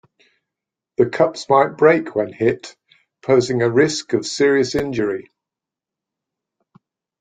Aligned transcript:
The 0.97 1.07
cups 1.07 1.47
might 1.47 1.77
break 1.77 2.15
when 2.15 2.33
hit, 2.33 2.75
posing 3.21 3.61
a 3.61 3.69
risk 3.69 4.13
of 4.13 4.25
serious 4.25 4.73
injury. 4.73 5.29